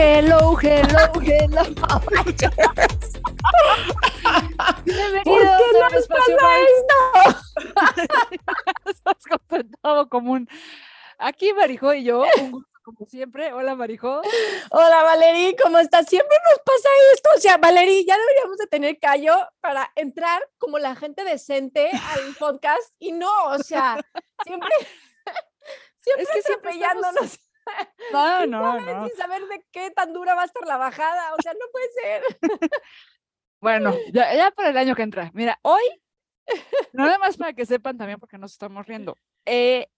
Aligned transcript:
Hello, 0.00 0.56
hello, 0.62 1.10
hello. 1.20 1.64
Bienvenidos 4.84 5.24
¿Por 5.24 5.40
qué 5.42 5.72
no 5.72 5.88
nos 5.90 6.06
pasa 6.06 6.36
esto? 9.82 10.06
común. 10.08 10.48
Aquí 11.18 11.52
Marijo 11.52 11.92
y 11.94 12.04
yo, 12.04 12.24
un 12.40 12.52
gusto 12.52 12.70
como 12.84 13.06
siempre. 13.06 13.52
Hola 13.52 13.74
Marijo. 13.74 14.22
Hola 14.70 15.02
Valerí, 15.02 15.56
¿cómo 15.60 15.80
estás? 15.80 16.06
Siempre 16.06 16.36
nos 16.48 16.60
pasa 16.60 16.88
esto. 17.14 17.30
O 17.36 17.40
sea, 17.40 17.56
Valerí, 17.56 18.06
ya 18.06 18.16
deberíamos 18.16 18.56
de 18.58 18.68
tener 18.68 19.00
callo 19.00 19.34
para 19.60 19.90
entrar 19.96 20.48
como 20.58 20.78
la 20.78 20.94
gente 20.94 21.24
decente 21.24 21.90
al 21.90 22.36
podcast 22.38 22.94
y 23.00 23.10
no, 23.10 23.46
o 23.46 23.58
sea, 23.58 24.00
siempre, 24.44 24.70
siempre 25.98 26.22
es 26.22 26.30
que 26.30 26.42
siempre 26.42 26.70
atropellándonos. 26.70 27.47
No, 28.12 28.46
no, 28.46 28.80
no. 28.80 29.08
Sin 29.08 29.16
saber 29.16 29.42
de 29.46 29.64
qué 29.70 29.90
tan 29.90 30.12
dura 30.12 30.34
va 30.34 30.42
a 30.42 30.46
estar 30.46 30.66
la 30.66 30.76
bajada, 30.76 31.34
o 31.34 31.42
sea, 31.42 31.52
no 31.52 31.66
puede 31.72 31.88
ser. 31.92 32.22
Bueno, 33.60 33.92
ya, 34.12 34.34
ya 34.34 34.50
para 34.50 34.70
el 34.70 34.76
año 34.76 34.94
que 34.94 35.02
entra. 35.02 35.30
Mira, 35.34 35.58
hoy, 35.62 35.82
nada 36.92 37.18
más 37.18 37.36
para 37.36 37.52
que 37.52 37.66
sepan 37.66 37.96
también 37.98 38.18
porque 38.18 38.38
nos 38.38 38.52
estamos 38.52 38.86
riendo. 38.86 39.16
Eh, 39.44 39.88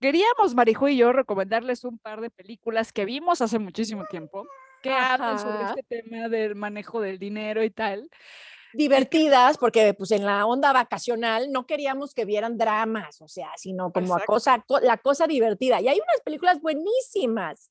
queríamos, 0.00 0.54
Marijo 0.54 0.88
y 0.88 0.96
yo, 0.96 1.12
recomendarles 1.12 1.84
un 1.84 1.98
par 1.98 2.20
de 2.20 2.30
películas 2.30 2.92
que 2.92 3.04
vimos 3.04 3.40
hace 3.40 3.58
muchísimo 3.58 4.04
tiempo 4.06 4.46
que 4.82 4.92
hablan 4.92 5.40
sobre 5.40 5.64
este 5.64 5.82
tema 5.82 6.28
del 6.28 6.54
manejo 6.54 7.00
del 7.00 7.18
dinero 7.18 7.64
y 7.64 7.70
tal 7.70 8.08
divertidas, 8.74 9.58
porque 9.58 9.94
pues 9.94 10.10
en 10.10 10.24
la 10.24 10.46
onda 10.46 10.72
vacacional 10.72 11.50
no 11.52 11.66
queríamos 11.66 12.14
que 12.14 12.24
vieran 12.24 12.58
dramas, 12.58 13.20
o 13.20 13.28
sea, 13.28 13.50
sino 13.56 13.92
como 13.92 14.14
a 14.14 14.20
cosa, 14.24 14.64
la 14.82 14.98
cosa 14.98 15.26
divertida. 15.26 15.80
Y 15.80 15.88
hay 15.88 15.98
unas 15.98 16.20
películas 16.24 16.60
buenísimas. 16.60 17.70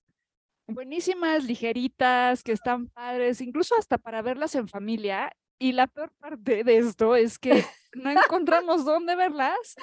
Buenísimas, 0.67 1.45
ligeritas, 1.45 2.43
que 2.43 2.51
están 2.51 2.87
padres, 2.89 3.39
incluso 3.39 3.75
hasta 3.77 3.97
para 3.97 4.21
verlas 4.21 4.53
en 4.55 4.67
familia. 4.67 5.31
Y 5.59 5.71
la 5.71 5.87
peor 5.87 6.11
parte 6.19 6.63
de 6.63 6.77
esto 6.77 7.15
es 7.15 7.39
que 7.39 7.65
no 7.95 8.11
encontramos 8.11 8.85
dónde 8.85 9.15
verlas, 9.15 9.75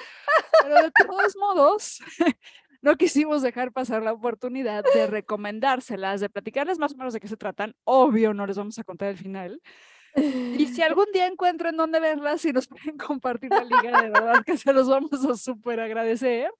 pero 0.61 0.75
de 0.83 0.91
todos 0.91 1.35
modos, 1.37 1.99
no 2.81 2.95
quisimos 2.97 3.41
dejar 3.41 3.73
pasar 3.73 4.03
la 4.03 4.13
oportunidad 4.13 4.85
de 4.93 5.07
recomendárselas, 5.07 6.21
de 6.21 6.29
platicarles 6.29 6.77
más 6.77 6.93
o 6.93 6.97
menos 6.97 7.13
de 7.13 7.19
qué 7.19 7.27
se 7.27 7.35
tratan. 7.35 7.75
Obvio, 7.83 8.33
no 8.33 8.45
les 8.45 8.57
vamos 8.57 8.77
a 8.79 8.83
contar 8.83 9.09
el 9.09 9.17
final, 9.17 9.59
y 10.15 10.67
si 10.67 10.81
algún 10.81 11.05
día 11.13 11.27
encuentran 11.27 11.75
dónde 11.77 11.99
verlas 11.99 12.43
y 12.45 12.53
nos 12.53 12.67
pueden 12.67 12.97
compartir 12.97 13.51
la 13.51 13.63
liga, 13.63 14.01
de 14.01 14.09
verdad 14.09 14.43
que 14.45 14.57
se 14.57 14.73
los 14.73 14.89
vamos 14.89 15.25
a 15.25 15.35
súper 15.35 15.79
agradecer. 15.79 16.51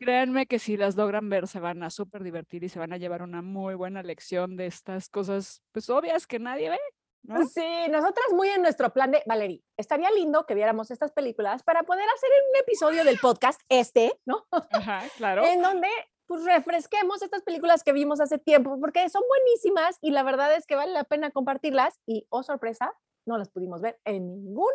Créanme 0.00 0.46
que 0.46 0.58
si 0.58 0.76
las 0.76 0.96
logran 0.96 1.28
ver, 1.28 1.46
se 1.46 1.60
van 1.60 1.82
a 1.82 1.90
súper 1.90 2.24
divertir 2.24 2.64
y 2.64 2.68
se 2.68 2.78
van 2.78 2.92
a 2.92 2.96
llevar 2.96 3.22
una 3.22 3.42
muy 3.42 3.74
buena 3.74 4.02
lección 4.02 4.56
de 4.56 4.66
estas 4.66 5.08
cosas, 5.08 5.62
pues 5.72 5.88
obvias 5.90 6.26
que 6.26 6.38
nadie 6.38 6.70
ve. 6.70 6.78
¿no? 7.22 7.46
Sí, 7.46 7.64
nosotras 7.88 8.26
muy 8.32 8.48
en 8.48 8.62
nuestro 8.62 8.92
plan 8.92 9.12
de, 9.12 9.22
Valerie, 9.26 9.62
estaría 9.76 10.10
lindo 10.10 10.44
que 10.44 10.54
viéramos 10.54 10.90
estas 10.90 11.12
películas 11.12 11.62
para 11.62 11.84
poder 11.84 12.04
hacer 12.16 12.30
un 12.50 12.60
episodio 12.60 13.04
del 13.04 13.18
podcast, 13.18 13.60
este, 13.68 14.12
¿no? 14.26 14.44
Ajá, 14.50 15.02
claro. 15.16 15.44
en 15.44 15.62
donde 15.62 15.88
pues 16.32 16.46
refresquemos 16.46 17.20
estas 17.20 17.42
películas 17.42 17.84
que 17.84 17.92
vimos 17.92 18.18
hace 18.18 18.38
tiempo, 18.38 18.80
porque 18.80 19.06
son 19.10 19.22
buenísimas 19.28 19.98
y 20.00 20.12
la 20.12 20.22
verdad 20.22 20.56
es 20.56 20.66
que 20.66 20.76
vale 20.76 20.90
la 20.90 21.04
pena 21.04 21.30
compartirlas 21.30 22.00
y, 22.06 22.26
oh 22.30 22.42
sorpresa, 22.42 22.94
no 23.26 23.36
las 23.36 23.50
pudimos 23.50 23.82
ver 23.82 24.00
en 24.06 24.28
ningún 24.28 24.72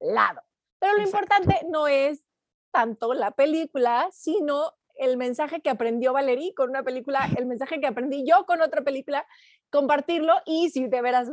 lado. 0.00 0.40
Pero 0.78 0.94
lo 0.96 1.02
importante 1.02 1.60
no 1.68 1.86
es 1.86 2.24
tanto 2.72 3.12
la 3.12 3.32
película, 3.32 4.08
sino 4.10 4.72
el 4.98 5.16
mensaje 5.16 5.60
que 5.60 5.70
aprendió 5.70 6.12
Valerie 6.12 6.54
con 6.54 6.70
una 6.70 6.82
película, 6.82 7.28
el 7.36 7.46
mensaje 7.46 7.80
que 7.80 7.86
aprendí 7.86 8.24
yo 8.26 8.46
con 8.46 8.62
otra 8.62 8.82
película, 8.82 9.26
compartirlo 9.70 10.34
y 10.44 10.70
si 10.70 10.86
de 10.86 11.02
veras 11.02 11.28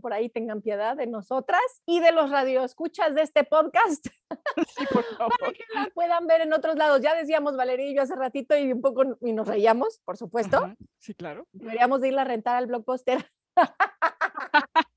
por 0.00 0.12
ahí 0.12 0.28
tengan 0.28 0.60
piedad 0.60 0.96
de 0.96 1.06
nosotras 1.06 1.60
y 1.86 2.00
de 2.00 2.12
los 2.12 2.30
radioescuchas 2.30 3.14
de 3.14 3.22
este 3.22 3.44
podcast 3.44 4.06
para 5.40 5.52
que 5.52 5.64
la 5.74 5.88
puedan 5.94 6.26
ver 6.26 6.42
en 6.42 6.52
otros 6.52 6.76
lados. 6.76 7.00
Ya 7.00 7.14
decíamos 7.14 7.56
Valeria 7.56 7.90
y 7.90 7.94
yo 7.94 8.02
hace 8.02 8.14
ratito 8.14 8.56
y 8.56 8.72
un 8.72 8.80
poco 8.80 9.04
y 9.20 9.32
nos 9.32 9.48
reíamos, 9.48 10.00
por 10.04 10.16
supuesto. 10.16 10.74
sí, 10.98 11.14
claro. 11.14 11.46
Deberíamos 11.52 12.00
de 12.00 12.08
irla 12.08 12.22
a 12.22 12.26
rentar 12.26 12.56
al 12.56 12.66
blockbuster. 12.66 13.30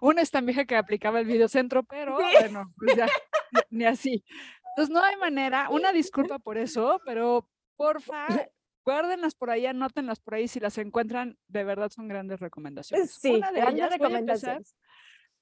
Una 0.00 0.22
es 0.22 0.30
tan 0.30 0.46
vieja 0.46 0.64
que 0.64 0.76
aplicaba 0.76 1.20
el 1.20 1.26
videocentro, 1.26 1.82
pero 1.84 2.16
bueno, 2.16 2.72
pues 2.76 2.96
ya, 2.96 3.06
ni 3.70 3.84
así. 3.84 4.24
Entonces 4.70 4.92
no 4.92 5.02
hay 5.02 5.16
manera, 5.16 5.68
una 5.70 5.92
disculpa 5.92 6.38
por 6.40 6.58
eso, 6.58 7.00
pero 7.06 7.48
porfa, 7.76 8.26
guárdenlas 8.84 9.34
por 9.34 9.50
ahí, 9.50 9.66
anótenlas 9.66 10.20
por 10.20 10.34
ahí 10.34 10.48
si 10.48 10.60
las 10.60 10.78
encuentran, 10.78 11.38
de 11.48 11.64
verdad 11.64 11.90
son 11.90 12.08
grandes 12.08 12.40
recomendaciones. 12.40 13.12
Sí, 13.12 13.36
Una 13.36 13.52
de 13.52 13.60
grandes 13.60 13.90
recomendaciones. 13.90 14.76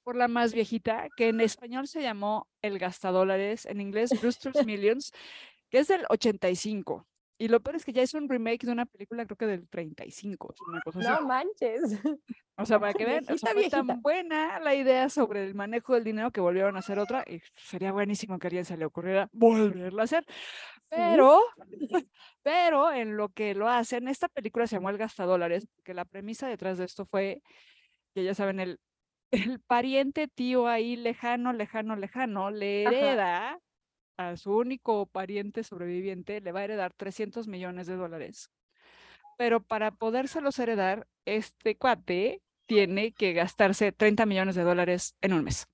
Por 0.03 0.17
la 0.17 0.27
más 0.27 0.53
viejita, 0.53 1.09
que 1.17 1.29
en 1.29 1.41
español 1.41 1.87
se 1.87 2.03
llamó 2.03 2.49
El 2.61 2.81
Gastadólares, 2.81 3.67
en 3.67 3.81
inglés 3.81 4.11
Brewster's 4.21 4.67
Millions, 4.67 5.13
que 5.71 5.79
es 5.79 5.89
del 5.89 6.05
85. 6.09 7.07
Y 7.43 7.49
lo 7.49 7.61
peor 7.61 7.75
es 7.75 7.85
que 7.85 7.93
ya 7.93 8.03
es 8.03 8.15
un 8.15 8.29
remake 8.29 8.65
de 8.65 8.71
una 8.71 8.87
película, 8.87 9.27
creo 9.27 9.37
que 9.37 9.47
del 9.47 9.69
35. 9.69 10.55
Una 10.69 10.81
cosa 10.81 11.21
no 11.21 11.27
manches. 11.27 11.83
O 12.57 12.67
sea, 12.67 12.79
para 12.79 12.93
que 12.93 13.05
vean, 13.05 13.25
o 13.25 13.37
fue 13.37 13.69
tan 13.69 14.01
buena 14.01 14.61
la 14.61 14.75
idea 14.77 15.09
sobre 15.09 15.45
el 15.45 15.55
manejo 15.55 15.95
del 15.95 16.05
dinero 16.05 16.31
que 16.31 16.41
volvieron 16.41 16.77
a 16.77 16.79
hacer 16.79 17.01
otra. 17.01 17.25
Y 17.27 17.41
sería 17.57 17.91
buenísimo 17.91 18.39
que 18.39 18.47
a 18.47 18.49
alguien 18.49 18.65
se 18.65 18.77
le 18.77 18.85
ocurriera 18.85 19.29
volverla 19.33 20.03
a 20.03 20.05
hacer. 20.05 20.25
Pero, 20.89 21.41
pero 22.45 22.93
en 22.93 23.17
lo 23.17 23.31
que 23.31 23.55
lo 23.55 23.69
hacen, 23.69 24.07
esta 24.07 24.29
película 24.29 24.69
se 24.69 24.77
llamó 24.77 24.91
El 24.91 24.99
Gastadólares, 24.99 25.67
porque 25.75 25.95
la 25.95 26.05
premisa 26.05 26.47
detrás 26.47 26.79
de 26.79 26.85
esto 26.85 27.07
fue 27.07 27.43
que 28.15 28.23
ya 28.23 28.35
saben, 28.35 28.61
el, 28.61 28.79
el 29.33 29.59
pariente 29.61 30.29
tío 30.29 30.69
ahí 30.69 30.95
lejano, 30.95 31.53
lejano, 31.53 31.97
lejano, 31.97 32.51
le 32.51 32.83
hereda 32.85 33.59
a 34.17 34.37
su 34.37 34.57
único 34.57 35.07
pariente 35.07 35.65
sobreviviente 35.65 36.41
le 36.41 36.53
va 36.53 36.61
a 36.61 36.65
heredar 36.65 36.93
300 36.93 37.49
millones 37.49 37.87
de 37.87 37.97
dólares. 37.97 38.51
Pero 39.39 39.63
para 39.63 39.91
podérselos 39.91 40.59
heredar, 40.59 41.07
este 41.25 41.77
cuate 41.77 42.43
tiene 42.67 43.13
que 43.13 43.33
gastarse 43.33 43.93
30 43.93 44.27
millones 44.27 44.55
de 44.55 44.63
dólares 44.63 45.17
en 45.21 45.33
un 45.33 45.45
mes. 45.45 45.67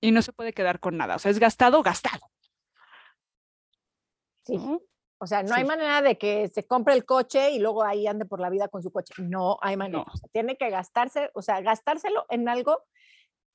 Y 0.00 0.12
no 0.12 0.22
se 0.22 0.32
puede 0.32 0.52
quedar 0.52 0.80
con 0.80 0.96
nada. 0.96 1.16
O 1.16 1.18
sea, 1.18 1.30
es 1.30 1.38
gastado, 1.38 1.82
gastado. 1.82 2.30
Sí. 4.44 4.58
O 5.18 5.26
sea, 5.26 5.42
no 5.42 5.54
hay 5.54 5.64
manera 5.64 6.02
de 6.02 6.18
que 6.18 6.48
se 6.48 6.66
compre 6.66 6.94
el 6.94 7.06
coche 7.06 7.50
y 7.50 7.58
luego 7.58 7.82
ahí 7.82 8.06
ande 8.06 8.26
por 8.26 8.38
la 8.38 8.50
vida 8.50 8.68
con 8.68 8.82
su 8.82 8.92
coche. 8.92 9.14
No 9.18 9.58
hay 9.62 9.76
manera. 9.76 10.04
tiene 10.30 10.56
que 10.56 10.68
gastarse, 10.68 11.30
o 11.34 11.40
sea, 11.40 11.60
gastárselo 11.62 12.26
en 12.28 12.48
algo 12.48 12.82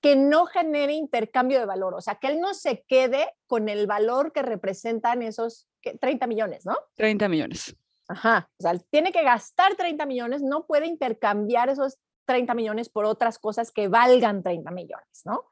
que 0.02 0.16
no 0.16 0.48
genere 0.48 0.94
intercambio 0.94 1.60
de 1.60 1.66
valor, 1.66 1.94
o 1.94 2.02
sea, 2.02 2.16
que 2.16 2.28
él 2.28 2.40
no 2.42 2.54
se 2.56 2.84
quede 2.88 3.34
con 3.46 3.70
el 3.70 3.86
valor 3.86 4.34
que 4.34 4.42
representan 4.42 5.22
esos 5.22 5.70
30 6.00 6.26
millones, 6.28 6.66
¿no? 6.66 6.76
30 6.96 7.30
millones. 7.30 7.76
Ajá, 8.08 8.50
o 8.58 8.64
sea, 8.64 8.78
tiene 8.90 9.12
que 9.12 9.24
gastar 9.24 9.76
30 9.76 10.06
millones, 10.08 10.42
no 10.42 10.66
puede 10.66 10.88
intercambiar 10.88 11.70
esos 11.70 12.00
30 12.26 12.54
millones 12.56 12.90
por 12.90 13.06
otras 13.06 13.38
cosas 13.38 13.72
que 13.72 13.88
valgan 13.88 14.42
30 14.42 14.72
millones, 14.72 15.22
¿no? 15.24 15.46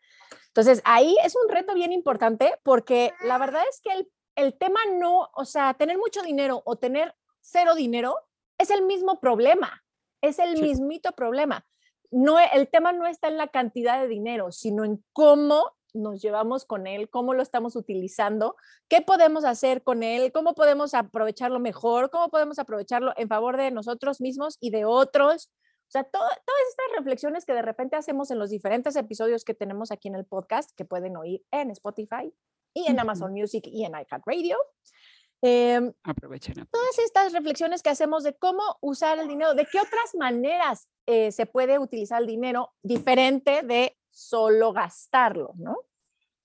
Entonces, 0.47 0.81
ahí 0.83 1.15
es 1.23 1.35
un 1.35 1.47
reto 1.49 1.75
bien 1.75 1.93
importante 1.93 2.59
porque 2.63 3.13
la 3.23 3.37
verdad 3.37 3.61
es 3.69 3.79
que 3.81 3.91
el, 3.91 4.11
el 4.35 4.57
tema 4.57 4.79
no, 4.97 5.29
o 5.35 5.45
sea, 5.45 5.75
tener 5.75 5.97
mucho 5.97 6.23
dinero 6.23 6.63
o 6.65 6.75
tener 6.75 7.15
cero 7.39 7.75
dinero 7.75 8.15
es 8.57 8.71
el 8.71 8.81
mismo 8.81 9.19
problema, 9.19 9.83
es 10.21 10.39
el 10.39 10.59
mismito 10.59 11.11
problema 11.11 11.65
no, 12.11 12.37
el 12.39 12.67
tema 12.69 12.91
no 12.91 13.07
está 13.07 13.27
en 13.27 13.37
la 13.37 13.47
cantidad 13.47 14.01
de 14.01 14.07
dinero, 14.07 14.51
sino 14.51 14.83
en 14.85 15.03
cómo 15.13 15.73
nos 15.93 16.21
llevamos 16.21 16.65
con 16.65 16.87
él, 16.87 17.09
cómo 17.09 17.33
lo 17.33 17.41
estamos 17.41 17.75
utilizando, 17.75 18.55
qué 18.87 19.01
podemos 19.01 19.43
hacer 19.45 19.83
con 19.83 20.03
él, 20.03 20.31
cómo 20.31 20.53
podemos 20.53 20.93
aprovecharlo 20.93 21.59
mejor, 21.59 22.09
cómo 22.09 22.29
podemos 22.29 22.59
aprovecharlo 22.59 23.13
en 23.17 23.27
favor 23.27 23.57
de 23.57 23.71
nosotros 23.71 24.21
mismos 24.21 24.57
y 24.59 24.69
de 24.69 24.85
otros. 24.85 25.49
O 25.87 25.91
sea, 25.91 26.03
todas 26.03 26.31
estas 26.69 26.97
reflexiones 26.97 27.45
que 27.45 27.53
de 27.53 27.63
repente 27.63 27.95
hacemos 27.95 28.29
en 28.29 28.37
los 28.37 28.51
diferentes 28.51 28.95
episodios 28.95 29.43
que 29.43 29.55
tenemos 29.55 29.91
aquí 29.91 30.07
en 30.07 30.15
el 30.15 30.25
podcast, 30.25 30.69
que 30.75 30.85
pueden 30.85 31.17
oír 31.17 31.43
en 31.51 31.71
Spotify 31.71 32.31
y 32.73 32.85
en 32.87 32.99
Amazon 32.99 33.33
Music 33.33 33.63
y 33.65 33.85
en 33.85 33.93
iHeartRadio. 33.93 34.57
Em, 35.41 35.93
aprovechen, 36.03 36.67
Todas 36.69 36.99
estas 36.99 37.31
reflexiones 37.31 37.81
que 37.81 37.89
hacemos 37.89 38.23
de 38.23 38.35
cómo 38.35 38.61
usar 38.81 39.19
el 39.19 39.27
dinero, 39.27 39.53
de 39.53 39.65
qué 39.65 39.79
otras 39.79 40.15
maneras 40.17 40.89
eh, 41.05 41.31
se 41.31 41.45
puede 41.45 41.79
utilizar 41.79 42.21
el 42.21 42.27
dinero 42.27 42.73
diferente 42.83 43.61
de 43.63 43.97
solo 44.11 44.73
gastarlo, 44.73 45.53
¿no? 45.55 45.77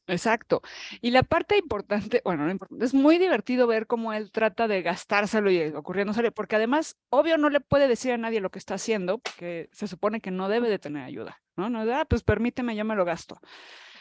Exacto. 0.06 0.61
Y 1.00 1.11
la 1.11 1.23
parte 1.23 1.56
importante, 1.56 2.20
bueno, 2.25 2.49
importante, 2.50 2.85
es 2.85 2.93
muy 2.93 3.19
divertido 3.19 3.67
ver 3.67 3.87
cómo 3.87 4.12
él 4.12 4.31
trata 4.32 4.69
de 4.69 4.82
gastárselo 4.82 5.50
y 5.50 5.62
ocurriéndosele, 5.69 6.31
porque 6.31 6.56
además, 6.56 6.97
obvio, 7.08 7.38
no 7.38 7.49
le 7.49 7.61
puede 7.61 7.88
decir 7.88 8.12
a 8.12 8.19
nadie 8.19 8.40
lo 8.40 8.50
que 8.50 8.58
está 8.58 8.75
haciendo, 8.75 9.19
porque 9.19 9.70
se 9.73 9.88
supone 9.88 10.20
que 10.20 10.31
no 10.31 10.49
debe 10.49 10.69
de 10.69 10.79
tener 10.79 11.05
ayuda, 11.05 11.43
¿no? 11.56 11.70
No, 11.70 11.81
ah, 11.94 12.05
pues 12.05 12.23
permíteme, 12.23 12.76
yo 12.76 12.85
me 12.85 12.97
lo 12.97 13.05
gasto. 13.06 13.40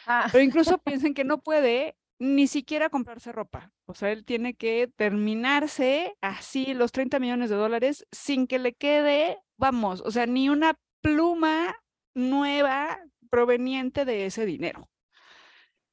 Ah. 0.06 0.28
Pero 0.30 0.44
incluso 0.44 0.78
piensen 0.84 1.14
que 1.14 1.24
no 1.24 1.38
puede 1.38 1.96
ni 2.18 2.46
siquiera 2.46 2.90
comprarse 2.90 3.32
ropa. 3.32 3.72
O 3.86 3.94
sea, 3.94 4.12
él 4.12 4.24
tiene 4.24 4.54
que 4.54 4.90
terminarse 4.96 6.16
así 6.20 6.74
los 6.74 6.92
30 6.92 7.18
millones 7.18 7.50
de 7.50 7.56
dólares 7.56 8.06
sin 8.12 8.46
que 8.46 8.58
le 8.58 8.74
quede, 8.74 9.38
vamos, 9.56 10.00
o 10.00 10.10
sea, 10.10 10.26
ni 10.26 10.48
una 10.48 10.78
pluma 11.00 11.76
nueva 12.14 12.98
proveniente 13.30 14.04
de 14.04 14.26
ese 14.26 14.46
dinero. 14.46 14.88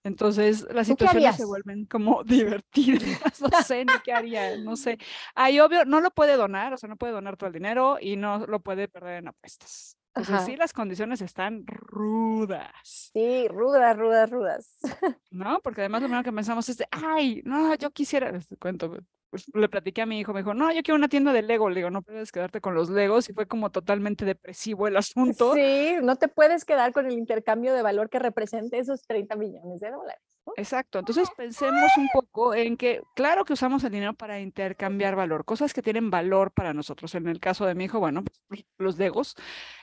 Entonces 0.04 0.66
las 0.74 0.88
situaciones 0.88 1.36
se 1.36 1.46
vuelven 1.46 1.86
como 1.86 2.24
divertidas, 2.26 3.42
no 3.42 3.62
sé 3.62 3.86
ni 3.86 3.94
qué 4.04 4.14
haría, 4.14 4.58
no 4.58 4.76
sé. 4.76 4.98
Ahí 5.36 5.60
obvio, 5.60 5.86
no 5.86 6.02
lo 6.02 6.12
puede 6.12 6.38
donar, 6.38 6.74
o 6.74 6.78
sea, 6.78 6.90
no 6.90 6.98
puede 6.98 7.14
donar 7.14 7.38
todo 7.38 7.48
el 7.48 7.54
dinero 7.54 7.98
y 8.02 8.16
no 8.16 8.46
lo 8.48 8.62
puede 8.62 8.88
perder 8.88 9.20
en 9.20 9.28
apuestas. 9.28 9.98
Entonces 10.14 10.46
sí, 10.46 10.56
las 10.58 10.74
condiciones 10.74 11.22
están 11.22 11.66
rudas. 11.66 13.12
Sí, 13.14 13.48
rudas, 13.48 13.98
rudas, 13.98 14.30
rudas. 14.30 14.80
¿No? 15.32 15.62
Porque 15.62 15.82
además 15.82 16.02
lo 16.02 16.08
primero 16.08 16.24
que 16.24 16.34
pensamos 16.34 16.68
es 16.68 16.78
de, 16.78 16.88
ay, 16.92 17.42
no, 17.46 17.74
yo 17.76 17.92
quisiera, 17.92 18.30
este 18.30 18.58
cuento, 18.58 18.92
pues, 19.30 19.46
le 19.54 19.70
platiqué 19.70 20.02
a 20.02 20.06
mi 20.06 20.20
hijo, 20.20 20.34
me 20.34 20.42
dijo, 20.42 20.54
no, 20.54 20.74
yo 20.74 20.84
quiero 20.84 20.98
una 20.98 21.08
tienda 21.08 21.32
de 21.32 21.42
Lego. 21.42 21.70
Le 21.70 21.78
digo, 21.78 21.90
no 21.90 22.02
puedes 22.02 22.34
quedarte 22.34 22.60
con 22.60 22.76
los 22.76 22.90
Legos. 22.90 23.30
Y 23.30 23.34
fue 23.34 23.48
como 23.48 23.72
totalmente 23.72 24.26
depresivo 24.26 24.88
el 24.88 24.98
asunto. 24.98 25.54
Sí, 25.54 25.96
no 26.02 26.18
te 26.18 26.28
puedes 26.28 26.66
quedar 26.66 26.92
con 26.92 27.06
el 27.06 27.14
intercambio 27.14 27.74
de 27.74 27.82
valor 27.82 28.10
que 28.10 28.20
represente 28.20 28.78
esos 28.78 29.04
30 29.04 29.38
millones 29.38 29.80
de 29.80 29.92
dólares. 29.92 30.22
Exacto. 30.58 31.00
Entonces 31.00 31.30
pensemos 31.38 31.92
un 31.98 32.10
poco 32.14 32.54
en 32.54 32.76
que, 32.78 33.02
claro 33.16 33.46
que 33.46 33.54
usamos 33.54 33.84
el 33.84 33.92
dinero 33.92 34.14
para 34.14 34.40
intercambiar 34.40 35.16
valor, 35.16 35.46
cosas 35.46 35.74
que 35.74 35.82
tienen 35.82 36.10
valor 36.10 36.52
para 36.52 36.74
nosotros. 36.74 37.16
En 37.16 37.28
el 37.28 37.40
caso 37.40 37.66
de 37.66 37.76
mi 37.76 37.86
hijo, 37.86 38.00
bueno, 38.00 38.24
pues, 38.48 38.66
los 38.78 38.98
Legos. 38.98 39.36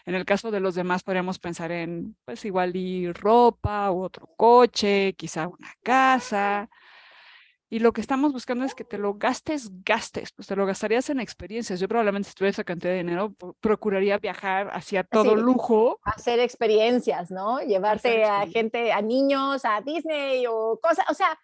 En 0.05 0.15
el 0.15 0.25
caso 0.25 0.51
de 0.51 0.61
los 0.61 0.75
demás, 0.75 1.03
podríamos 1.05 1.39
pensar 1.39 1.73
en, 1.73 2.17
pues 2.25 2.45
igual 2.45 2.77
y 2.77 3.11
ropa 3.13 3.91
u 3.93 4.03
otro 4.03 4.29
coche, 4.37 5.15
quizá 5.17 5.49
una 5.49 5.73
casa 5.83 6.69
y 7.71 7.81
lo 7.81 7.93
que 7.93 8.01
estamos 8.01 8.33
buscando 8.33 8.65
es 8.65 8.75
que 8.75 8.85
te 8.85 8.97
lo 8.97 9.15
gastes, 9.15 9.71
gastes, 9.85 10.33
pues 10.33 10.49
te 10.49 10.57
lo 10.57 10.65
gastarías 10.65 11.11
en 11.11 11.21
experiencias. 11.21 11.79
Yo 11.81 11.89
probablemente 11.89 12.31
si 12.31 12.35
tuviera 12.35 12.51
esa 12.51 12.65
cantidad 12.65 12.93
de 12.93 12.99
dinero, 12.99 13.35
procuraría 13.61 14.19
viajar 14.19 14.71
hacia 14.73 15.05
todo 15.05 15.37
lujo. 15.37 16.01
Hacer 16.03 16.41
experiencias, 16.41 17.31
¿no? 17.31 17.61
Llevarte 17.61 18.25
a 18.25 18.47
gente, 18.47 18.91
a 18.93 19.03
niños, 19.03 19.65
a 19.65 19.83
Disney 19.83 20.47
o 20.49 20.79
cosas, 20.81 21.05
o 21.11 21.15
sea, 21.15 21.39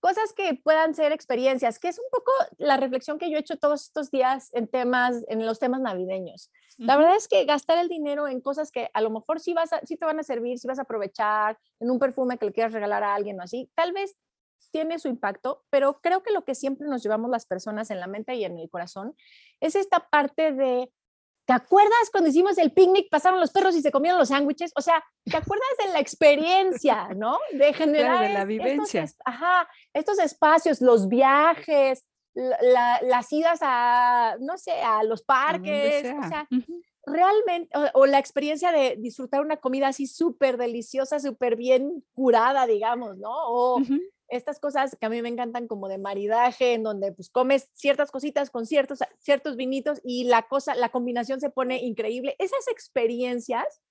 cosas 0.00 0.32
que 0.32 0.54
puedan 0.54 0.94
ser 0.94 1.12
experiencias, 1.12 1.78
que 1.78 1.88
es 1.88 1.98
un 1.98 2.06
poco 2.10 2.32
la 2.56 2.76
reflexión 2.76 3.18
que 3.18 3.30
yo 3.30 3.36
he 3.36 3.40
hecho 3.40 3.56
todos 3.56 3.84
estos 3.84 4.10
días 4.10 4.50
en 4.54 4.66
temas, 4.66 5.24
en 5.28 5.44
los 5.44 5.58
temas 5.58 5.80
navideños. 5.80 6.50
La 6.76 6.96
verdad 6.96 7.16
es 7.16 7.26
que 7.26 7.44
gastar 7.44 7.78
el 7.78 7.88
dinero 7.88 8.28
en 8.28 8.40
cosas 8.40 8.70
que 8.70 8.88
a 8.94 9.00
lo 9.00 9.10
mejor 9.10 9.40
sí, 9.40 9.52
vas 9.52 9.72
a, 9.72 9.80
sí 9.84 9.96
te 9.96 10.04
van 10.04 10.20
a 10.20 10.22
servir, 10.22 10.60
sí 10.60 10.68
vas 10.68 10.78
a 10.78 10.82
aprovechar, 10.82 11.58
en 11.80 11.90
un 11.90 11.98
perfume 11.98 12.38
que 12.38 12.46
le 12.46 12.52
quieras 12.52 12.72
regalar 12.72 13.02
a 13.02 13.14
alguien 13.14 13.38
o 13.40 13.42
así, 13.42 13.68
tal 13.74 13.92
vez 13.92 14.16
tiene 14.70 14.98
su 14.98 15.08
impacto, 15.08 15.64
pero 15.70 16.00
creo 16.00 16.22
que 16.22 16.32
lo 16.32 16.44
que 16.44 16.54
siempre 16.54 16.88
nos 16.88 17.02
llevamos 17.02 17.30
las 17.30 17.46
personas 17.46 17.90
en 17.90 18.00
la 18.00 18.06
mente 18.06 18.34
y 18.34 18.44
en 18.44 18.58
el 18.58 18.68
corazón 18.68 19.16
es 19.60 19.74
esta 19.74 20.08
parte 20.08 20.52
de, 20.52 20.92
¿te 21.46 21.52
acuerdas 21.52 22.10
cuando 22.12 22.28
hicimos 22.30 22.58
el 22.58 22.72
picnic, 22.72 23.08
pasaron 23.10 23.40
los 23.40 23.50
perros 23.50 23.74
y 23.74 23.82
se 23.82 23.90
comieron 23.90 24.18
los 24.18 24.28
sándwiches? 24.28 24.72
O 24.76 24.82
sea, 24.82 25.02
¿te 25.24 25.36
acuerdas 25.36 25.68
de 25.84 25.92
la 25.92 26.00
experiencia, 26.00 27.08
¿no? 27.16 27.38
De 27.52 27.72
generar 27.72 28.26
de 28.26 28.34
la 28.34 28.44
vivencia. 28.44 29.04
Estos, 29.04 29.22
ajá, 29.24 29.68
estos 29.94 30.18
espacios, 30.18 30.80
los 30.80 31.08
viajes, 31.08 32.04
las 32.34 33.32
idas 33.32 33.58
a, 33.62 34.36
no 34.40 34.58
sé, 34.58 34.72
a 34.82 35.02
los 35.02 35.22
parques, 35.22 36.14
o 36.24 36.28
sea, 36.28 36.48
realmente, 37.04 37.70
o, 37.94 38.06
la 38.06 38.18
experiencia 38.18 38.70
de 38.70 38.96
disfrutar 38.98 39.40
una 39.40 39.56
comida 39.56 39.88
así 39.88 40.06
súper 40.06 40.56
deliciosa, 40.56 41.18
súper 41.18 41.56
bien 41.56 42.04
curada, 42.12 42.66
digamos, 42.66 43.16
¿no? 43.16 43.32
O 43.32 43.80
estas 44.28 44.60
cosas 44.60 44.96
que 44.98 45.06
a 45.06 45.08
mí 45.08 45.20
me 45.22 45.28
encantan 45.28 45.66
como 45.66 45.88
de 45.88 45.98
maridaje, 45.98 46.74
en 46.74 46.82
donde 46.82 47.12
pues 47.12 47.30
comes 47.30 47.70
ciertas 47.72 48.10
cositas 48.10 48.50
con 48.50 48.66
ciertos, 48.66 49.00
ciertos 49.18 49.56
vinitos 49.56 50.00
y 50.04 50.24
la 50.24 50.42
cosa, 50.48 50.74
la 50.74 50.90
combinación 50.90 51.40
se 51.40 51.50
pone 51.50 51.78
increíble. 51.82 52.36
Esas 52.38 52.68
experiencias 52.68 53.82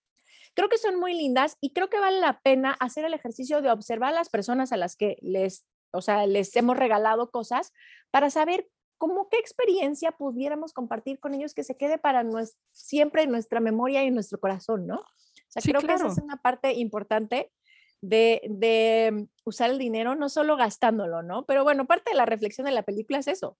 creo 0.53 0.69
que 0.69 0.77
son 0.77 0.99
muy 0.99 1.13
lindas 1.13 1.57
y 1.61 1.71
creo 1.71 1.89
que 1.89 1.99
vale 1.99 2.19
la 2.19 2.39
pena 2.41 2.75
hacer 2.79 3.05
el 3.05 3.13
ejercicio 3.13 3.61
de 3.61 3.71
observar 3.71 4.13
a 4.13 4.15
las 4.15 4.29
personas 4.29 4.71
a 4.71 4.77
las 4.77 4.95
que 4.95 5.17
les, 5.21 5.65
o 5.91 6.01
sea, 6.01 6.25
les 6.25 6.55
hemos 6.55 6.77
regalado 6.77 7.31
cosas 7.31 7.73
para 8.11 8.29
saber 8.29 8.69
cómo 8.97 9.29
qué 9.29 9.37
experiencia 9.37 10.11
pudiéramos 10.11 10.73
compartir 10.73 11.19
con 11.19 11.33
ellos 11.33 11.53
que 11.53 11.63
se 11.63 11.77
quede 11.77 11.97
para 11.97 12.23
siempre 12.71 13.23
en 13.23 13.31
nuestra 13.31 13.59
memoria 13.59 14.03
y 14.03 14.07
en 14.07 14.15
nuestro 14.15 14.39
corazón, 14.39 14.87
¿no? 14.87 14.95
O 14.95 15.49
sea, 15.49 15.61
creo 15.61 15.81
que 15.81 15.93
esa 15.93 16.07
es 16.07 16.17
una 16.17 16.41
parte 16.41 16.73
importante 16.73 17.51
de, 18.01 19.27
usar 19.43 19.69
el 19.69 19.77
dinero, 19.77 20.15
no 20.15 20.29
solo 20.29 20.57
gastándolo, 20.57 21.23
¿no? 21.23 21.45
Pero 21.45 21.63
bueno, 21.63 21.85
parte 21.85 22.11
de 22.11 22.17
la 22.17 22.25
reflexión 22.25 22.65
de 22.65 22.71
la 22.71 22.83
película 22.83 23.19
es 23.19 23.27
eso. 23.27 23.57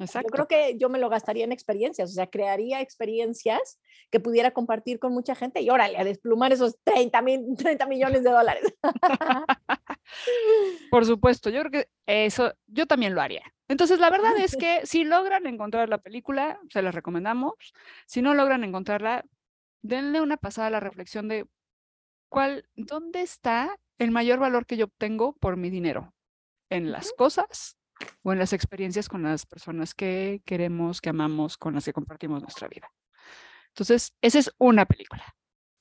Exacto. 0.00 0.28
Yo 0.28 0.32
creo 0.32 0.46
que 0.46 0.78
yo 0.78 0.88
me 0.88 1.00
lo 1.00 1.08
gastaría 1.08 1.44
en 1.44 1.50
experiencias, 1.50 2.10
o 2.10 2.12
sea, 2.12 2.28
crearía 2.28 2.80
experiencias 2.80 3.80
que 4.12 4.20
pudiera 4.20 4.52
compartir 4.52 5.00
con 5.00 5.12
mucha 5.12 5.34
gente 5.34 5.60
y 5.60 5.70
órale, 5.70 5.98
a 5.98 6.04
desplumar 6.04 6.52
esos 6.52 6.78
30, 6.84 7.20
30 7.56 7.86
millones 7.86 8.22
de 8.22 8.30
dólares. 8.30 8.62
Por 10.92 11.04
supuesto, 11.04 11.50
yo 11.50 11.60
creo 11.62 11.72
que 11.72 11.88
eso, 12.06 12.54
yo 12.68 12.86
también 12.86 13.16
lo 13.16 13.20
haría. 13.20 13.42
Entonces, 13.66 13.98
la 13.98 14.08
verdad 14.08 14.36
es 14.38 14.56
que 14.56 14.86
si 14.86 15.04
logran 15.04 15.46
encontrar 15.46 15.88
la 15.88 15.98
película, 15.98 16.58
se 16.70 16.80
la 16.80 16.90
recomendamos. 16.90 17.54
Si 18.06 18.22
no 18.22 18.34
logran 18.34 18.64
encontrarla, 18.64 19.24
denle 19.82 20.20
una 20.20 20.36
pasada 20.38 20.68
a 20.68 20.70
la 20.70 20.80
reflexión 20.80 21.28
de 21.28 21.46
¿cuál, 22.28 22.68
dónde 22.76 23.22
está 23.22 23.78
el 23.98 24.10
mayor 24.10 24.38
valor 24.38 24.66
que 24.66 24.76
yo 24.76 24.86
obtengo 24.86 25.34
por 25.34 25.56
mi 25.56 25.70
dinero? 25.70 26.14
¿En 26.70 26.92
las 26.92 27.12
cosas 27.12 27.78
o 28.22 28.32
en 28.32 28.38
las 28.38 28.52
experiencias 28.52 29.08
con 29.08 29.22
las 29.22 29.46
personas 29.46 29.94
que 29.94 30.42
queremos, 30.44 31.00
que 31.00 31.10
amamos, 31.10 31.56
con 31.56 31.74
las 31.74 31.84
que 31.84 31.92
compartimos 31.92 32.42
nuestra 32.42 32.68
vida? 32.68 32.92
Entonces, 33.68 34.14
esa 34.20 34.38
es 34.38 34.52
una 34.58 34.86
película. 34.86 35.24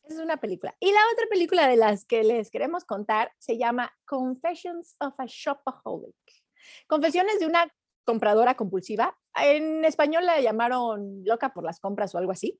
Es 0.03 0.17
una 0.19 0.37
película. 0.37 0.75
Y 0.79 0.91
la 0.91 0.99
otra 1.13 1.25
película 1.29 1.67
de 1.67 1.75
las 1.75 2.05
que 2.05 2.23
les 2.23 2.49
queremos 2.49 2.85
contar 2.85 3.33
se 3.39 3.57
llama 3.57 3.91
Confessions 4.05 4.95
of 4.99 5.19
a 5.19 5.25
Shopaholic. 5.27 6.15
Confesiones 6.87 7.39
de 7.39 7.45
una 7.45 7.69
compradora 8.05 8.55
compulsiva. 8.55 9.17
En 9.35 9.83
español 9.83 10.25
la 10.25 10.39
llamaron 10.39 11.23
loca 11.25 11.53
por 11.53 11.65
las 11.65 11.79
compras 11.79 12.15
o 12.15 12.17
algo 12.17 12.31
así. 12.31 12.59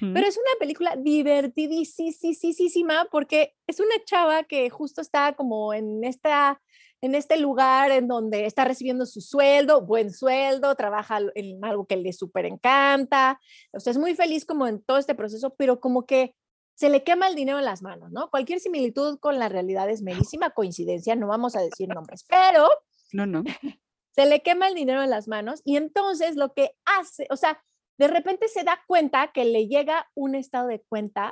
Pero 0.00 0.26
es 0.26 0.36
una 0.36 0.58
película 0.60 0.96
divertidísima 0.96 3.08
porque 3.10 3.54
es 3.66 3.80
una 3.80 3.96
chava 4.04 4.44
que 4.44 4.70
justo 4.70 5.00
está 5.00 5.34
como 5.34 5.74
en 5.74 6.04
esta 6.04 6.60
en 7.02 7.16
este 7.16 7.36
lugar 7.36 7.90
en 7.90 8.06
donde 8.06 8.46
está 8.46 8.64
recibiendo 8.64 9.04
su 9.06 9.20
sueldo, 9.20 9.84
buen 9.84 10.12
sueldo, 10.12 10.76
trabaja 10.76 11.18
en 11.34 11.64
algo 11.64 11.84
que 11.84 11.96
le 11.96 12.12
súper 12.12 12.46
encanta, 12.46 13.40
o 13.72 13.80
sea, 13.80 13.90
es 13.90 13.98
muy 13.98 14.14
feliz 14.14 14.44
como 14.44 14.68
en 14.68 14.80
todo 14.80 14.98
este 14.98 15.16
proceso, 15.16 15.52
pero 15.58 15.80
como 15.80 16.06
que 16.06 16.36
se 16.74 16.88
le 16.88 17.02
quema 17.02 17.28
el 17.28 17.34
dinero 17.34 17.58
en 17.58 17.64
las 17.64 17.82
manos, 17.82 18.12
¿no? 18.12 18.30
Cualquier 18.30 18.60
similitud 18.60 19.18
con 19.18 19.38
la 19.38 19.48
realidad 19.48 19.90
es 19.90 20.02
merísima 20.02 20.50
coincidencia, 20.50 21.16
no 21.16 21.26
vamos 21.26 21.56
a 21.56 21.60
decir 21.60 21.88
nombres, 21.88 22.24
pero... 22.28 22.68
No, 23.12 23.26
no. 23.26 23.42
Se 24.12 24.26
le 24.26 24.42
quema 24.42 24.68
el 24.68 24.74
dinero 24.74 25.02
en 25.02 25.08
las 25.08 25.26
manos 25.26 25.62
y 25.64 25.76
entonces 25.76 26.36
lo 26.36 26.52
que 26.52 26.72
hace, 26.84 27.26
o 27.30 27.36
sea, 27.36 27.62
de 27.98 28.08
repente 28.08 28.48
se 28.48 28.64
da 28.64 28.82
cuenta 28.86 29.32
que 29.32 29.44
le 29.44 29.68
llega 29.68 30.10
un 30.14 30.34
estado 30.34 30.68
de 30.68 30.82
cuenta, 30.88 31.30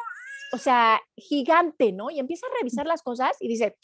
o 0.52 0.58
sea, 0.58 1.00
gigante, 1.16 1.92
¿no? 1.92 2.10
Y 2.10 2.18
empieza 2.18 2.46
a 2.46 2.58
revisar 2.58 2.86
las 2.86 3.02
cosas 3.02 3.36
y 3.40 3.48
dice, 3.48 3.76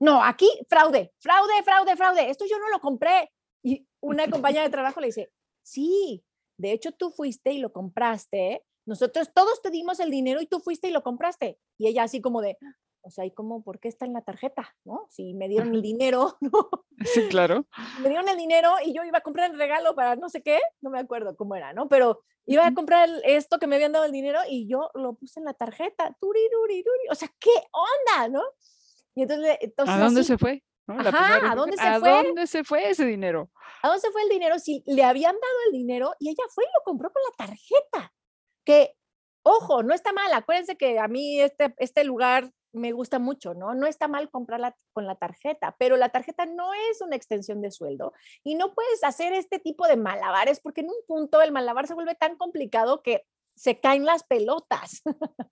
no, 0.00 0.22
aquí 0.22 0.48
fraude, 0.68 1.12
fraude, 1.20 1.62
fraude, 1.64 1.96
fraude, 1.96 2.30
esto 2.30 2.44
yo 2.48 2.58
no 2.58 2.68
lo 2.70 2.80
compré. 2.80 3.30
Y 3.62 3.86
una 4.00 4.28
compañera 4.28 4.62
de 4.64 4.70
trabajo 4.70 5.00
le 5.00 5.08
dice, 5.08 5.30
sí, 5.62 6.24
de 6.58 6.72
hecho 6.72 6.92
tú 6.92 7.10
fuiste 7.10 7.52
y 7.52 7.58
lo 7.58 7.72
compraste, 7.72 8.64
nosotros 8.86 9.30
todos 9.34 9.60
te 9.60 9.70
dimos 9.70 10.00
el 10.00 10.10
dinero 10.10 10.40
y 10.40 10.46
tú 10.46 10.60
fuiste 10.60 10.88
y 10.88 10.92
lo 10.92 11.02
compraste. 11.02 11.58
Y 11.78 11.88
ella 11.88 12.04
así 12.04 12.20
como 12.20 12.40
de, 12.40 12.56
o 13.08 13.10
sea, 13.10 13.24
¿y 13.24 13.30
cómo, 13.30 13.62
por 13.62 13.80
qué 13.80 13.88
está 13.88 14.04
en 14.04 14.12
la 14.12 14.20
tarjeta? 14.20 14.76
¿No? 14.84 15.06
Si 15.08 15.32
me 15.32 15.48
dieron 15.48 15.74
el 15.74 15.80
dinero, 15.80 16.36
¿no? 16.40 16.70
Sí, 17.04 17.26
claro. 17.28 17.66
Me 18.02 18.10
dieron 18.10 18.28
el 18.28 18.36
dinero 18.36 18.74
y 18.84 18.94
yo 18.94 19.02
iba 19.02 19.18
a 19.18 19.22
comprar 19.22 19.50
el 19.50 19.58
regalo 19.58 19.94
para 19.94 20.14
no 20.16 20.28
sé 20.28 20.42
qué, 20.42 20.60
no 20.82 20.90
me 20.90 20.98
acuerdo 20.98 21.34
cómo 21.34 21.56
era, 21.56 21.72
¿no? 21.72 21.88
Pero 21.88 22.20
iba 22.44 22.66
a 22.66 22.74
comprar 22.74 23.08
esto 23.24 23.58
que 23.58 23.66
me 23.66 23.76
habían 23.76 23.92
dado 23.92 24.04
el 24.04 24.12
dinero 24.12 24.40
y 24.48 24.68
yo 24.68 24.90
lo 24.94 25.14
puse 25.14 25.40
en 25.40 25.46
la 25.46 25.54
tarjeta. 25.54 26.14
O 27.10 27.14
sea, 27.14 27.28
¿qué 27.40 27.50
onda, 27.72 28.28
no? 28.28 28.42
Y 29.14 29.22
entonces, 29.22 29.56
entonces 29.60 29.94
¿A 29.94 29.98
dónde 29.98 30.22
se 30.22 30.36
fue? 30.36 30.62
Ajá, 30.86 31.52
¿a 31.52 31.54
dónde 31.54 31.76
se 31.76 31.82
¿A 31.82 31.98
fue? 31.98 32.10
dónde 32.10 32.46
se 32.46 32.64
fue 32.64 32.90
ese 32.90 33.06
dinero? 33.06 33.50
¿A 33.82 33.88
dónde 33.88 34.00
se 34.00 34.10
fue 34.10 34.22
el 34.22 34.28
dinero? 34.28 34.58
Si 34.58 34.82
le 34.86 35.02
habían 35.02 35.34
dado 35.34 35.54
el 35.66 35.72
dinero 35.72 36.14
y 36.18 36.28
ella 36.28 36.44
fue 36.54 36.64
y 36.64 36.68
lo 36.78 36.84
compró 36.84 37.10
con 37.10 37.22
la 37.22 37.46
tarjeta. 37.46 38.12
Que, 38.64 38.94
ojo, 39.42 39.82
no 39.82 39.94
está 39.94 40.12
mal. 40.12 40.32
Acuérdense 40.32 40.76
que 40.76 40.98
a 40.98 41.08
mí 41.08 41.40
este, 41.40 41.74
este 41.78 42.04
lugar 42.04 42.50
me 42.72 42.92
gusta 42.92 43.18
mucho, 43.18 43.54
¿no? 43.54 43.74
No 43.74 43.86
está 43.86 44.08
mal 44.08 44.30
comprarla 44.30 44.76
con 44.92 45.06
la 45.06 45.16
tarjeta, 45.16 45.74
pero 45.78 45.96
la 45.96 46.10
tarjeta 46.10 46.46
no 46.46 46.72
es 46.90 47.00
una 47.00 47.16
extensión 47.16 47.60
de 47.60 47.70
sueldo 47.70 48.12
y 48.44 48.54
no 48.54 48.74
puedes 48.74 49.02
hacer 49.04 49.32
este 49.32 49.58
tipo 49.58 49.86
de 49.86 49.96
malabares 49.96 50.60
porque 50.60 50.82
en 50.82 50.88
un 50.88 50.96
punto 51.06 51.40
el 51.40 51.52
malabar 51.52 51.86
se 51.86 51.94
vuelve 51.94 52.14
tan 52.14 52.36
complicado 52.36 53.02
que 53.02 53.24
se 53.58 53.80
caen 53.80 54.04
las 54.04 54.22
pelotas. 54.22 55.02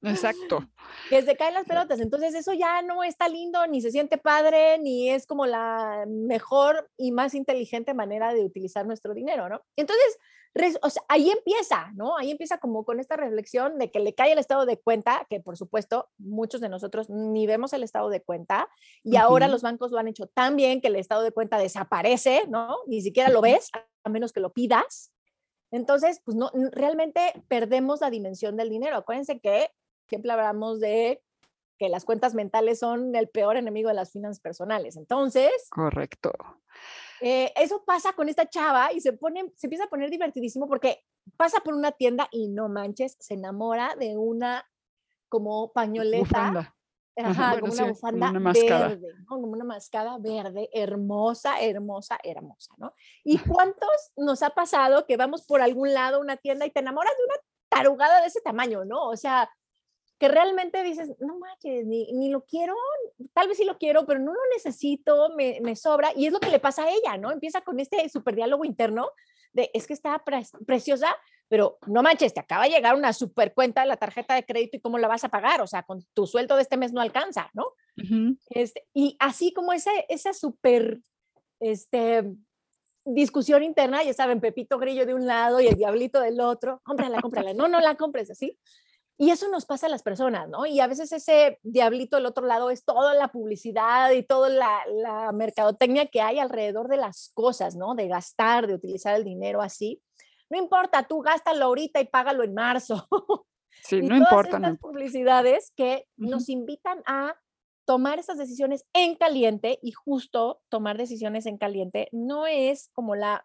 Exacto. 0.03 0.65
que 1.11 1.23
se 1.23 1.37
caen 1.37 1.55
las 1.55 1.67
pelotas. 1.67 2.01
Entonces 2.01 2.35
eso 2.35 2.53
ya 2.53 2.81
no 2.83 3.03
está 3.03 3.29
lindo, 3.29 3.67
ni 3.67 3.81
se 3.81 3.91
siente 3.91 4.17
padre, 4.17 4.79
ni 4.79 5.11
es 5.11 5.27
como 5.27 5.45
la 5.45 6.05
mejor 6.07 6.89
y 6.97 7.11
más 7.11 7.35
inteligente 7.35 7.95
manera 7.95 8.33
de 8.33 8.45
utilizar 8.45 8.87
nuestro 8.87 9.13
dinero, 9.13 9.49
¿no? 9.49 9.63
Entonces, 9.77 10.19
o 10.83 10.91
sea, 10.91 11.03
ahí 11.09 11.31
empieza, 11.31 11.91
¿no? 11.95 12.17
Ahí 12.17 12.31
empieza 12.31 12.59
como 12.59 12.85
con 12.85 13.01
esta 13.01 13.17
reflexión 13.17 13.77
de 13.79 13.91
que 13.91 13.99
le 13.99 14.15
cae 14.15 14.33
el 14.33 14.39
estado 14.39 14.67
de 14.67 14.79
cuenta, 14.79 15.27
que 15.29 15.41
por 15.41 15.57
supuesto 15.57 16.09
muchos 16.17 16.61
de 16.61 16.69
nosotros 16.69 17.11
ni 17.11 17.47
vemos 17.47 17.73
el 17.73 17.83
estado 17.83 18.09
de 18.09 18.23
cuenta 18.23 18.69
y 19.03 19.17
ahora 19.17 19.49
los 19.49 19.63
bancos 19.63 19.91
lo 19.91 19.99
han 19.99 20.09
hecho 20.09 20.29
tan 20.29 20.57
bien 20.57 20.81
que 20.81 20.89
el 20.89 20.97
estado 20.97 21.23
de 21.23 21.33
cuenta 21.33 21.59
desaparece, 21.59 22.45
¿no? 22.49 22.77
Ni 22.87 23.03
siquiera 23.03 23.31
lo 23.31 23.41
ves, 23.41 23.71
a 24.05 24.09
menos 24.09 24.33
que 24.33 24.41
lo 24.41 24.53
pidas. 24.53 25.13
Entonces, 25.71 26.21
pues 26.25 26.37
no, 26.37 26.51
realmente 26.73 27.21
perdemos 27.49 28.01
la 28.01 28.11
dimensión 28.11 28.57
del 28.57 28.71
dinero. 28.71 28.97
Acuérdense 28.97 29.41
que 29.41 29.71
siempre 30.09 30.33
hablamos 30.33 30.81
de 30.81 31.23
que 31.79 31.89
las 31.89 32.05
cuentas 32.05 32.35
mentales 32.35 32.79
son 32.79 33.15
el 33.15 33.29
peor 33.29 33.57
enemigo 33.57 33.89
de 33.89 33.95
las 33.95 34.13
finanzas 34.13 34.41
personales. 34.41 34.97
Entonces, 34.97 35.51
correcto. 35.71 36.33
Eh, 37.21 37.53
eso 37.57 37.85
pasa 37.85 38.13
con 38.13 38.29
esta 38.29 38.49
chava 38.49 38.93
y 38.93 39.01
se 39.01 39.13
pone, 39.13 39.53
se 39.57 39.67
empieza 39.67 39.85
a 39.85 39.89
poner 39.89 40.11
divertidísimo 40.11 40.67
porque 40.69 41.05
pasa 41.37 41.61
por 41.61 41.75
una 41.75 41.93
tienda 41.93 42.29
y 42.31 42.49
no 42.49 42.69
manches, 42.69 43.17
se 43.21 43.35
enamora 43.35 43.97
de 43.97 44.17
una 44.17 44.67
como 45.29 45.73
pañoleta. 45.73 46.76
Ajá, 47.17 47.59
como 47.59 47.73
una 47.73 47.89
bufanda 47.89 48.31
verde, 48.33 49.15
como 49.27 49.47
una 49.47 49.65
mascada 49.65 50.19
verde, 50.19 50.69
hermosa, 50.73 51.61
hermosa, 51.61 52.19
hermosa, 52.23 52.75
¿no? 52.77 52.93
¿Y 53.25 53.39
cuántos 53.39 54.13
nos 54.17 54.43
ha 54.43 54.51
pasado 54.51 55.07
que 55.07 55.17
vamos 55.17 55.47
por 55.47 55.63
algún 55.63 55.95
lado, 55.95 56.21
una 56.21 56.37
tienda, 56.37 56.67
y 56.67 56.71
te 56.71 56.81
enamoras 56.81 57.15
de 57.17 57.25
una 57.25 57.37
tarugada 57.69 58.21
de 58.21 58.27
ese 58.27 58.41
tamaño, 58.43 58.85
¿no? 58.85 59.09
O 59.09 59.17
sea, 59.17 59.51
que 60.19 60.29
realmente 60.29 60.83
dices, 60.83 61.15
no 61.21 61.39
manches, 61.39 61.87
ni, 61.87 62.13
ni, 62.13 62.31
lo 62.31 62.45
quiero, 62.45 62.75
tal 63.35 63.49
vez 63.49 63.59
sí 63.59 63.65
lo 63.65 63.79
quiero, 63.79 64.07
pero 64.07 64.19
no 64.21 64.33
lo 64.33 64.41
necesito, 64.55 65.35
me, 65.37 65.61
me, 65.63 65.77
sobra. 65.77 66.11
Y 66.15 66.27
es 66.27 66.33
lo 66.33 66.41
que 66.41 66.51
le 66.51 66.59
pasa 66.59 66.85
a 66.85 66.91
ella, 66.91 67.19
¿no? 67.19 67.31
Empieza 67.31 67.61
con 67.61 67.81
este 67.81 68.09
super 68.09 68.35
diálogo 68.35 68.65
interno 68.65 69.11
de, 69.53 69.71
es 69.75 69.87
que 69.87 69.93
está 69.93 70.23
preciosa, 70.67 71.15
pero 71.49 71.79
no 71.87 72.03
manches, 72.03 72.35
te 72.35 72.41
acaba 72.41 72.65
de 72.65 72.71
llegar 72.71 72.95
una 72.95 73.13
super 73.13 73.55
cuenta 73.55 73.83
de 73.83 73.89
la 73.89 73.97
tarjeta 73.97 74.35
de 74.35 74.45
crédito 74.45 74.77
y 74.77 74.81
cómo 74.81 74.99
la 74.99 75.09
vas 75.09 75.25
a 75.25 75.29
pagar, 75.29 75.61
o 75.61 75.67
sea, 75.67 75.83
con 75.85 76.05
tu 76.13 76.27
sueldo 76.27 76.57
de 76.57 76.63
este 76.63 76.77
mes 76.77 76.93
no 76.93 77.01
alcanza, 77.01 77.51
¿no? 77.55 77.73
este, 78.51 78.87
y 78.93 79.17
así 79.21 79.53
como 79.53 79.73
esa, 79.73 79.91
esa 80.09 80.33
super, 80.33 81.01
este, 81.61 82.25
discusión 83.05 83.63
interna, 83.63 84.03
ya 84.03 84.13
saben, 84.13 84.41
Pepito 84.41 84.79
Grillo 84.79 85.07
de 85.07 85.15
un 85.15 85.27
lado 85.27 85.61
y 85.61 85.69
el 85.69 85.77
Diablito 85.77 86.21
del 86.21 86.41
otro, 86.41 86.81
cómprala, 86.85 87.21
cómprala, 87.23 87.55
no, 87.55 87.69
no 87.69 87.81
la 87.81 87.95
compres 87.95 88.31
así. 88.31 88.59
Y 89.19 89.31
eso 89.31 89.49
nos 89.49 89.65
pasa 89.65 89.87
a 89.87 89.89
las 89.89 90.03
personas, 90.03 90.47
¿no? 90.47 90.67
Y 90.67 90.79
a 90.81 90.87
veces 90.87 91.11
ese 91.11 91.59
diablito 91.63 92.17
del 92.17 92.27
otro 92.27 92.45
lado 92.45 92.69
es 92.69 92.85
toda 92.85 93.15
la 93.15 93.29
publicidad 93.29 94.11
y 94.11 94.23
toda 94.23 94.51
la, 94.51 94.81
la 94.93 95.33
mercadotecnia 95.33 96.05
que 96.07 96.21
hay 96.21 96.39
alrededor 96.39 96.89
de 96.89 96.99
las 96.99 97.31
cosas, 97.33 97.77
¿no? 97.77 97.95
De 97.95 98.09
gastar, 98.09 98.67
de 98.67 98.75
utilizar 98.75 99.17
el 99.17 99.25
dinero 99.25 99.63
así. 99.63 100.03
No 100.51 100.59
importa, 100.59 101.07
tú 101.07 101.21
gástalo 101.21 101.67
ahorita 101.67 102.01
y 102.01 102.07
págalo 102.07 102.45
en 102.45 102.55
marzo. 102.55 103.09
Sí, 103.83 104.01
no 104.03 104.17
importa. 104.17 104.57
Estas 104.57 104.79
publicidades 104.79 105.73
que 105.77 106.07
nos 106.17 106.49
invitan 106.49 107.03
a 107.07 107.37
tomar 107.85 108.19
esas 108.19 108.39
decisiones 108.39 108.85
en 108.93 109.17
caliente 109.17 109.79
y 109.83 109.93
justo 109.93 110.61
tomar 110.69 110.97
decisiones 110.99 111.47
en 111.47 111.57
caliente 111.57 112.09
no 112.11 112.47
es 112.47 112.91
como 112.93 113.15
la 113.15 113.45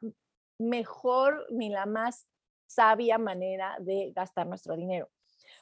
mejor 0.58 1.46
ni 1.52 1.70
la 1.70 1.86
más 1.86 2.28
sabia 2.68 3.18
manera 3.18 3.78
de 3.80 4.12
gastar 4.16 4.48
nuestro 4.48 4.76
dinero. 4.76 5.10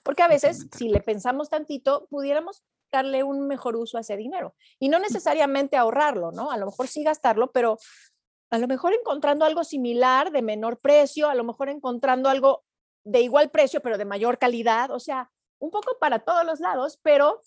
Porque 0.03 0.23
a 0.23 0.27
veces, 0.27 0.67
si 0.71 0.89
le 0.89 1.01
pensamos 1.01 1.49
tantito, 1.49 2.07
pudiéramos 2.09 2.63
darle 2.91 3.23
un 3.23 3.47
mejor 3.47 3.75
uso 3.75 3.97
a 3.97 4.01
ese 4.01 4.17
dinero. 4.17 4.55
Y 4.79 4.89
no 4.89 4.99
necesariamente 4.99 5.77
ahorrarlo, 5.77 6.31
¿no? 6.31 6.51
A 6.51 6.57
lo 6.57 6.67
mejor 6.67 6.87
sí 6.87 7.03
gastarlo, 7.03 7.51
pero 7.51 7.77
a 8.51 8.57
lo 8.57 8.67
mejor 8.67 8.93
encontrando 8.93 9.45
algo 9.45 9.63
similar 9.63 10.31
de 10.31 10.41
menor 10.41 10.79
precio, 10.79 11.29
a 11.29 11.35
lo 11.35 11.43
mejor 11.43 11.69
encontrando 11.69 12.29
algo 12.29 12.63
de 13.03 13.21
igual 13.21 13.49
precio, 13.49 13.81
pero 13.81 13.97
de 13.97 14.05
mayor 14.05 14.37
calidad, 14.37 14.91
o 14.91 14.99
sea, 14.99 15.31
un 15.59 15.71
poco 15.71 15.97
para 15.99 16.19
todos 16.19 16.45
los 16.45 16.59
lados, 16.59 16.99
pero 17.01 17.41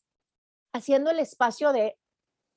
haciendo 0.73 1.11
el 1.11 1.19
espacio 1.19 1.73
de 1.73 1.99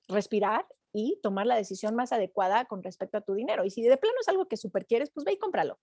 respirar 0.07 0.65
y 0.93 1.19
tomar 1.21 1.45
la 1.45 1.55
decisión 1.55 1.95
más 1.95 2.11
adecuada 2.13 2.65
con 2.65 2.83
respecto 2.83 3.17
a 3.17 3.21
tu 3.21 3.33
dinero. 3.33 3.65
Y 3.65 3.69
si 3.69 3.81
de 3.81 3.97
plano 3.97 4.15
es 4.21 4.27
algo 4.27 4.47
que 4.47 4.57
súper 4.57 4.85
quieres, 4.85 5.11
pues 5.11 5.25
ve 5.25 5.33
y 5.33 5.37
cómpralo. 5.37 5.79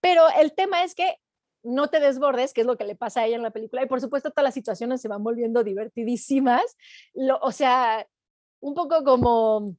Pero 0.00 0.26
el 0.38 0.54
tema 0.54 0.84
es 0.84 0.94
que 0.94 1.16
no 1.64 1.88
te 1.88 2.00
desbordes, 2.00 2.52
que 2.52 2.62
es 2.62 2.66
lo 2.66 2.76
que 2.76 2.84
le 2.84 2.96
pasa 2.96 3.20
a 3.20 3.26
ella 3.26 3.36
en 3.36 3.42
la 3.42 3.50
película. 3.50 3.82
Y 3.82 3.86
por 3.86 4.00
supuesto, 4.00 4.30
todas 4.30 4.44
las 4.44 4.54
situaciones 4.54 5.00
se 5.00 5.08
van 5.08 5.22
volviendo 5.22 5.64
divertidísimas. 5.64 6.76
o 7.40 7.52
sea, 7.52 8.06
un 8.60 8.74
poco 8.74 9.02
como 9.04 9.76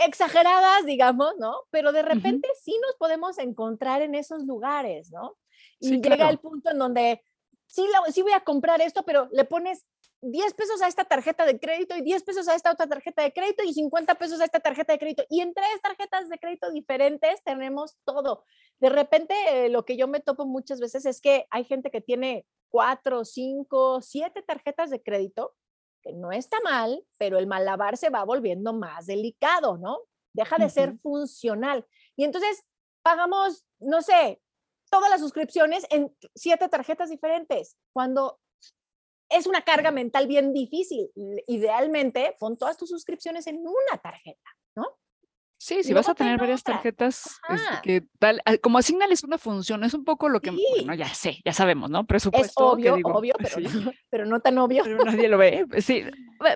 exageradas, 0.00 0.84
digamos, 0.84 1.34
¿no? 1.38 1.54
Pero 1.70 1.92
de 1.92 2.02
repente 2.02 2.48
sí 2.62 2.78
nos 2.82 2.96
podemos 2.96 3.38
encontrar 3.38 4.02
en 4.02 4.14
esos 4.14 4.44
lugares, 4.44 5.10
¿no? 5.10 5.36
Y 5.78 6.00
llega 6.00 6.28
el 6.28 6.38
punto 6.38 6.70
en 6.70 6.78
donde 6.78 7.22
sí, 7.66 7.84
sí 8.12 8.22
voy 8.22 8.32
a 8.32 8.40
comprar 8.40 8.80
esto, 8.80 9.04
pero 9.04 9.28
le 9.32 9.44
pones 9.44 9.86
10 10.22 10.54
pesos 10.54 10.82
a 10.82 10.88
esta 10.88 11.04
tarjeta 11.04 11.46
de 11.46 11.58
crédito 11.58 11.96
y 11.96 12.02
10 12.02 12.22
pesos 12.24 12.48
a 12.48 12.54
esta 12.54 12.72
otra 12.72 12.86
tarjeta 12.86 13.22
de 13.22 13.32
crédito 13.32 13.62
y 13.64 13.72
50 13.72 14.14
pesos 14.16 14.40
a 14.40 14.44
esta 14.44 14.60
tarjeta 14.60 14.92
de 14.92 14.98
crédito. 14.98 15.24
Y 15.30 15.40
en 15.40 15.54
tres 15.54 15.80
tarjetas 15.82 16.28
de 16.28 16.38
crédito 16.38 16.70
diferentes 16.70 17.42
tenemos 17.42 17.96
todo. 18.04 18.44
De 18.80 18.90
repente, 18.90 19.34
eh, 19.48 19.68
lo 19.70 19.84
que 19.84 19.96
yo 19.96 20.08
me 20.08 20.20
topo 20.20 20.46
muchas 20.46 20.80
veces 20.80 21.06
es 21.06 21.20
que 21.20 21.46
hay 21.50 21.64
gente 21.64 21.90
que 21.90 22.00
tiene 22.00 22.46
cuatro, 22.68 23.24
cinco, 23.24 24.02
siete 24.02 24.42
tarjetas 24.42 24.90
de 24.90 25.02
crédito, 25.02 25.54
que 26.02 26.12
no 26.12 26.32
está 26.32 26.58
mal, 26.64 27.04
pero 27.18 27.38
el 27.38 27.46
malabar 27.46 27.96
se 27.96 28.10
va 28.10 28.24
volviendo 28.24 28.72
más 28.72 29.06
delicado, 29.06 29.78
¿no? 29.78 30.00
Deja 30.32 30.56
de 30.58 30.70
ser 30.70 30.98
funcional. 30.98 31.86
Y 32.16 32.24
entonces 32.24 32.64
pagamos, 33.02 33.64
no 33.78 34.02
sé, 34.02 34.40
todas 34.90 35.10
las 35.10 35.20
suscripciones 35.20 35.86
en 35.90 36.14
siete 36.34 36.68
tarjetas 36.68 37.10
diferentes, 37.10 37.76
cuando 37.92 38.38
es 39.30 39.46
una 39.46 39.62
carga 39.62 39.90
mental 39.90 40.26
bien 40.26 40.52
difícil. 40.52 41.10
Idealmente, 41.46 42.36
pon 42.38 42.56
todas 42.56 42.76
tus 42.76 42.90
suscripciones 42.90 43.46
en 43.46 43.58
una 43.58 43.98
tarjeta. 44.02 44.50
Sí, 45.62 45.82
si 45.82 45.92
vas 45.92 46.08
a 46.08 46.14
tener 46.14 46.38
varias 46.38 46.62
tarjetas, 46.62 47.38
que 47.82 48.02
tal, 48.18 48.40
ah, 48.46 48.56
como 48.62 48.78
asignales 48.78 49.24
una 49.24 49.36
función, 49.36 49.84
es 49.84 49.92
un 49.92 50.06
poco 50.06 50.30
lo 50.30 50.40
que, 50.40 50.50
bueno, 50.50 50.94
ya 50.94 51.12
sé, 51.12 51.42
ya 51.44 51.52
sabemos, 51.52 51.90
¿no? 51.90 52.06
Presupuesto. 52.06 52.48
Es 52.48 52.54
obvio, 52.56 52.94
obvio, 53.04 53.34
pero, 53.38 53.60
no, 53.60 53.92
pero, 54.08 54.24
no, 54.24 54.40
tan 54.40 54.56
obvio. 54.56 54.84
Pero 54.84 55.04
nadie 55.04 55.28
lo 55.28 55.36
ve. 55.36 55.66
Sí, 55.82 56.02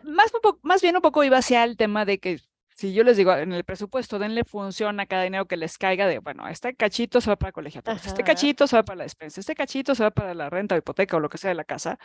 más, 0.07 0.33
más 0.63 0.81
bien 0.81 0.97
un 0.97 1.03
poco 1.03 1.23
iba 1.23 1.37
hacia 1.37 1.65
el 1.65 1.77
tema 1.77 2.07
de 2.07 2.19
que 2.19 2.41
si 2.75 2.95
yo 2.95 3.05
les 3.05 3.19
digo 3.19 3.35
en 3.35 3.53
el 3.53 3.63
presupuesto, 3.65 4.19
denle 4.19 4.43
función 4.43 4.99
a 4.99 5.05
cada 5.05 5.25
dinero 5.25 5.47
que 5.47 5.59
les 5.59 5.77
caiga 5.77 6.07
de, 6.07 6.21
bueno, 6.21 6.49
este 6.49 6.75
cachito 6.75 7.21
se 7.21 7.29
va 7.29 7.37
para 7.37 7.53
colegiaturas, 7.53 8.07
este 8.07 8.25
cachito 8.25 8.67
se 8.67 8.77
va 8.77 8.85
para 8.85 8.97
la 8.97 9.05
despensa, 9.05 9.39
este 9.39 9.55
cachito 9.55 9.95
se 9.95 10.03
va 10.03 10.13
para 10.13 10.33
la 10.33 10.49
renta 10.49 10.77
o 10.77 10.79
hipoteca 10.79 11.19
o 11.19 11.21
lo 11.21 11.29
que 11.29 11.37
sea 11.37 11.51
de 11.51 11.57
la 11.57 11.65
casa, 11.65 11.99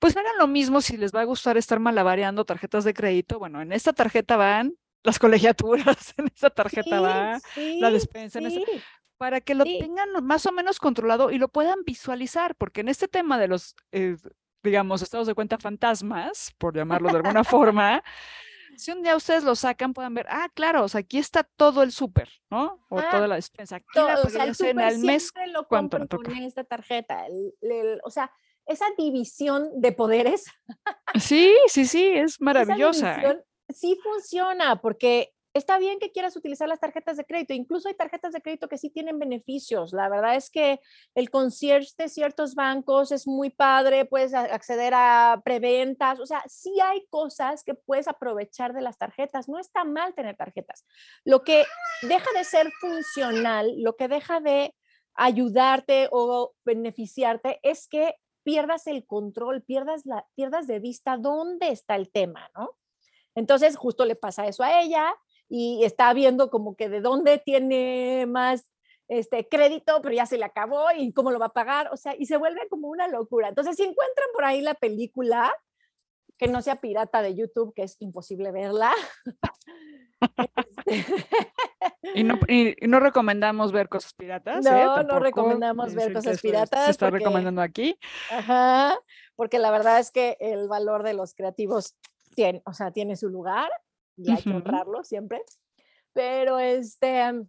pues 0.00 0.16
hagan 0.16 0.36
lo 0.40 0.48
mismo 0.48 0.80
si 0.80 0.96
les 0.96 1.14
va 1.14 1.20
a 1.20 1.24
gustar 1.24 1.56
estar 1.56 1.78
malabareando 1.78 2.44
tarjetas 2.44 2.82
de 2.82 2.94
crédito. 2.94 3.38
Bueno, 3.38 3.62
en 3.62 3.72
esta 3.72 3.92
tarjeta 3.92 4.36
van 4.36 4.74
las 5.02 5.18
colegiaturas, 5.18 6.14
en 6.16 6.26
esta 6.26 6.50
tarjeta 6.50 7.00
va 7.00 7.40
la 7.56 7.90
despensa, 7.90 8.40
para 9.16 9.40
que 9.40 9.54
lo 9.54 9.64
tengan 9.64 10.08
más 10.24 10.46
o 10.46 10.52
menos 10.52 10.78
controlado 10.78 11.30
y 11.30 11.38
lo 11.38 11.48
puedan 11.48 11.84
visualizar, 11.84 12.56
porque 12.56 12.80
en 12.80 12.88
este 12.88 13.06
tema 13.06 13.38
de 13.38 13.46
los, 13.46 13.76
eh, 13.92 14.16
digamos, 14.64 15.00
estados 15.00 15.28
de 15.28 15.34
cuenta 15.34 15.58
fantasmas, 15.58 16.52
por 16.58 16.74
llamarlo 16.74 17.08
de 17.10 17.18
alguna 17.18 17.44
forma, 17.44 18.02
si 18.76 18.90
un 18.90 19.02
día 19.02 19.14
ustedes 19.14 19.44
lo 19.44 19.54
sacan, 19.54 19.92
puedan 19.92 20.14
ver, 20.14 20.26
ah, 20.28 20.48
claro, 20.54 20.84
o 20.84 20.88
sea, 20.88 21.00
aquí 21.00 21.18
está 21.18 21.44
todo 21.44 21.84
el 21.84 21.92
súper, 21.92 22.30
¿no? 22.50 22.84
O 22.88 22.98
ah, 22.98 23.08
toda 23.10 23.28
la 23.28 23.36
despensa. 23.36 23.76
Aquí 23.76 23.86
todo, 23.94 24.08
la 24.08 24.20
o 24.20 24.28
sea, 24.28 24.44
el 24.44 24.78
al 24.80 24.98
mes 24.98 25.32
lo 25.52 25.68
cuánto 25.68 26.00
me 26.00 26.06
toca. 26.08 26.30
Con 26.30 26.42
esta 26.42 26.64
tarjeta, 26.64 27.24
o 28.02 28.10
sea, 28.10 28.32
esa 28.66 28.86
división 28.96 29.68
de 29.80 29.92
poderes. 29.92 30.46
Sí, 31.20 31.54
sí, 31.66 31.86
sí, 31.86 32.08
es 32.08 32.40
maravillosa. 32.40 33.20
¿eh? 33.22 33.44
Sí 33.74 33.98
funciona, 34.02 34.80
porque 34.80 35.32
está 35.54 35.78
bien 35.78 35.98
que 35.98 36.12
quieras 36.12 36.36
utilizar 36.36 36.68
las 36.68 36.80
tarjetas 36.80 37.16
de 37.16 37.24
crédito. 37.24 37.52
Incluso 37.52 37.88
hay 37.88 37.94
tarjetas 37.94 38.32
de 38.32 38.40
crédito 38.40 38.68
que 38.68 38.78
sí 38.78 38.90
tienen 38.90 39.18
beneficios. 39.18 39.92
La 39.92 40.08
verdad 40.08 40.36
es 40.36 40.50
que 40.50 40.80
el 41.14 41.30
concierge 41.30 41.90
de 41.98 42.08
ciertos 42.08 42.54
bancos 42.54 43.12
es 43.12 43.26
muy 43.26 43.50
padre, 43.50 44.04
puedes 44.04 44.34
acceder 44.34 44.94
a 44.94 45.40
preventas, 45.44 46.20
o 46.20 46.26
sea, 46.26 46.42
sí 46.46 46.80
hay 46.80 47.06
cosas 47.10 47.64
que 47.64 47.74
puedes 47.74 48.08
aprovechar 48.08 48.72
de 48.72 48.80
las 48.80 48.98
tarjetas. 48.98 49.48
No 49.48 49.58
está 49.58 49.84
mal 49.84 50.14
tener 50.14 50.36
tarjetas. 50.36 50.84
Lo 51.24 51.42
que 51.42 51.64
deja 52.02 52.30
de 52.36 52.44
ser 52.44 52.70
funcional, 52.80 53.74
lo 53.78 53.96
que 53.96 54.08
deja 54.08 54.40
de 54.40 54.74
ayudarte 55.14 56.08
o 56.10 56.54
beneficiarte 56.64 57.60
es 57.62 57.86
que 57.88 58.14
pierdas 58.42 58.86
el 58.86 59.06
control, 59.06 59.62
pierdas, 59.62 60.06
la, 60.06 60.26
pierdas 60.34 60.66
de 60.66 60.80
vista 60.80 61.16
dónde 61.16 61.68
está 61.68 61.96
el 61.96 62.10
tema, 62.10 62.50
¿no? 62.56 62.70
Entonces, 63.34 63.76
justo 63.76 64.04
le 64.04 64.16
pasa 64.16 64.46
eso 64.46 64.62
a 64.62 64.80
ella 64.80 65.14
y 65.48 65.84
está 65.84 66.12
viendo 66.12 66.50
como 66.50 66.76
que 66.76 66.88
de 66.88 67.00
dónde 67.00 67.38
tiene 67.38 68.26
más 68.26 68.72
este 69.08 69.48
crédito, 69.48 70.00
pero 70.02 70.14
ya 70.14 70.26
se 70.26 70.38
le 70.38 70.44
acabó 70.44 70.86
y 70.96 71.12
cómo 71.12 71.30
lo 71.30 71.38
va 71.38 71.46
a 71.46 71.52
pagar, 71.52 71.90
o 71.92 71.96
sea, 71.96 72.14
y 72.18 72.26
se 72.26 72.36
vuelve 72.36 72.68
como 72.68 72.88
una 72.88 73.08
locura. 73.08 73.48
Entonces, 73.48 73.76
si 73.76 73.82
encuentran 73.82 74.28
por 74.32 74.44
ahí 74.44 74.62
la 74.62 74.74
película, 74.74 75.52
que 76.38 76.48
no 76.48 76.62
sea 76.62 76.76
pirata 76.76 77.22
de 77.22 77.34
YouTube, 77.34 77.74
que 77.74 77.82
es 77.82 77.96
imposible 78.00 78.50
verla. 78.50 78.92
y, 82.14 82.24
no, 82.24 82.38
no, 82.80 83.00
recomendamos 83.00 83.72
ver 83.72 83.88
cosas 83.88 84.14
piratas. 84.14 84.64
¿eh? 84.66 84.70
No, 84.70 85.02
no 85.02 85.18
recomendamos 85.18 85.94
ver 85.94 86.12
cosas 86.12 86.40
piratas. 86.40 86.86
Se 86.86 86.90
está 86.92 87.10
recomendando 87.10 87.60
aquí. 87.60 87.98
Ajá, 88.30 88.98
porque 89.36 89.58
la 89.58 89.70
verdad 89.70 89.98
es 89.98 90.10
que 90.10 90.36
el 90.40 90.68
valor 90.68 91.02
de 91.02 91.14
los 91.14 91.34
creativos 91.34 91.96
tiene, 92.34 92.62
o 92.64 92.72
sea, 92.72 92.90
tiene 92.90 93.16
su 93.16 93.28
lugar 93.28 93.70
y 94.16 94.30
hay 94.30 94.42
que 94.42 94.50
honrarlo 94.50 95.04
siempre. 95.04 95.42
Pero 96.12 96.58
este, 96.58 97.46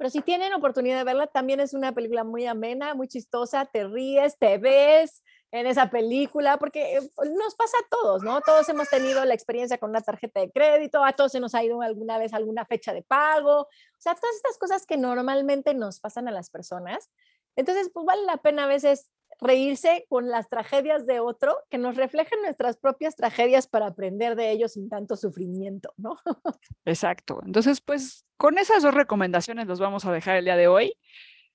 pero 0.00 0.08
si 0.08 0.22
tienen 0.22 0.54
oportunidad 0.54 0.96
de 0.96 1.04
verla, 1.04 1.26
también 1.26 1.60
es 1.60 1.74
una 1.74 1.92
película 1.92 2.24
muy 2.24 2.46
amena, 2.46 2.94
muy 2.94 3.06
chistosa, 3.06 3.66
te 3.66 3.86
ríes, 3.86 4.38
te 4.38 4.56
ves 4.56 5.22
en 5.50 5.66
esa 5.66 5.90
película, 5.90 6.56
porque 6.58 6.96
eh, 6.96 7.10
nos 7.36 7.54
pasa 7.54 7.76
a 7.76 7.88
todos, 7.90 8.22
¿no? 8.22 8.40
Todos 8.40 8.66
hemos 8.70 8.88
tenido 8.88 9.22
la 9.26 9.34
experiencia 9.34 9.76
con 9.76 9.90
una 9.90 10.00
tarjeta 10.00 10.40
de 10.40 10.50
crédito, 10.50 11.04
a 11.04 11.12
todos 11.12 11.32
se 11.32 11.38
nos 11.38 11.54
ha 11.54 11.62
ido 11.62 11.82
alguna 11.82 12.16
vez 12.16 12.32
alguna 12.32 12.64
fecha 12.64 12.94
de 12.94 13.02
pago, 13.02 13.60
o 13.60 13.68
sea, 13.98 14.14
todas 14.14 14.36
estas 14.36 14.56
cosas 14.56 14.86
que 14.86 14.96
normalmente 14.96 15.74
nos 15.74 16.00
pasan 16.00 16.28
a 16.28 16.30
las 16.30 16.48
personas. 16.48 17.10
Entonces, 17.54 17.90
pues 17.92 18.06
vale 18.06 18.22
la 18.22 18.38
pena 18.38 18.64
a 18.64 18.68
veces 18.68 19.10
reírse 19.40 20.06
con 20.08 20.28
las 20.28 20.48
tragedias 20.48 21.06
de 21.06 21.20
otro, 21.20 21.56
que 21.70 21.78
nos 21.78 21.96
reflejen 21.96 22.40
nuestras 22.42 22.76
propias 22.76 23.16
tragedias 23.16 23.66
para 23.66 23.86
aprender 23.86 24.36
de 24.36 24.50
ellos 24.50 24.72
sin 24.72 24.88
tanto 24.88 25.16
sufrimiento, 25.16 25.92
¿no? 25.96 26.16
Exacto. 26.84 27.40
Entonces, 27.44 27.80
pues 27.80 28.26
con 28.36 28.58
esas 28.58 28.82
dos 28.82 28.94
recomendaciones 28.94 29.66
los 29.66 29.80
vamos 29.80 30.04
a 30.04 30.12
dejar 30.12 30.36
el 30.36 30.44
día 30.44 30.56
de 30.56 30.68
hoy. 30.68 30.94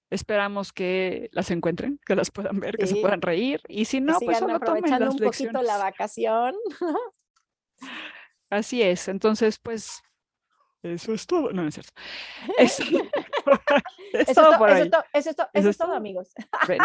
Esperamos 0.10 0.72
que 0.72 1.30
las 1.32 1.50
encuentren, 1.50 2.00
que 2.06 2.16
las 2.16 2.30
puedan 2.32 2.60
ver, 2.60 2.78
que 2.78 2.88
se 2.88 2.96
puedan 2.98 3.22
reír. 3.22 3.62
Y 3.68 3.86
si 3.86 4.02
no, 4.02 4.20
pues 4.20 4.38
solo 4.38 4.56
aprovechando 4.56 5.10
un 5.10 5.18
poquito 5.18 5.62
la 5.62 5.78
vacación. 5.78 6.56
Así 8.50 8.84
es. 8.84 9.08
Entonces, 9.08 9.58
pues 9.58 10.04
eso 10.84 11.14
es 11.14 11.26
todo. 11.26 11.52
No, 11.52 11.64
no 11.64 11.68
es 11.68 11.74
cierto. 11.74 11.92
Eso, 12.58 12.84
es, 14.14 14.34
todo 14.34 14.58
por 14.58 14.70
hoy. 14.70 14.90
Eso, 15.14 15.30
es 15.54 15.78
todo, 15.78 15.94
amigos. 15.94 16.34